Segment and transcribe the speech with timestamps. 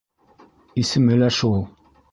[0.85, 1.57] Исеме лә шул...